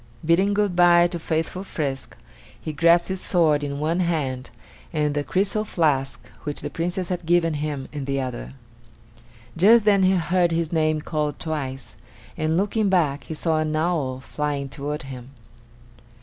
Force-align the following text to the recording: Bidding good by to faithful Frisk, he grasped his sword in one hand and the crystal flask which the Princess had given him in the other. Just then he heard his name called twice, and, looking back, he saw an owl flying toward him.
Bidding 0.25 0.55
good 0.55 0.75
by 0.75 1.05
to 1.05 1.19
faithful 1.19 1.63
Frisk, 1.63 2.17
he 2.59 2.73
grasped 2.73 3.09
his 3.09 3.21
sword 3.21 3.63
in 3.63 3.77
one 3.79 3.99
hand 3.99 4.49
and 4.91 5.13
the 5.13 5.23
crystal 5.23 5.63
flask 5.63 6.27
which 6.41 6.61
the 6.61 6.71
Princess 6.71 7.09
had 7.09 7.23
given 7.27 7.53
him 7.53 7.87
in 7.93 8.05
the 8.05 8.19
other. 8.19 8.53
Just 9.55 9.85
then 9.85 10.01
he 10.01 10.15
heard 10.15 10.51
his 10.51 10.71
name 10.73 11.01
called 11.01 11.37
twice, 11.37 11.93
and, 12.35 12.57
looking 12.57 12.89
back, 12.89 13.25
he 13.25 13.35
saw 13.35 13.59
an 13.59 13.75
owl 13.75 14.19
flying 14.19 14.69
toward 14.69 15.03
him. 15.03 15.29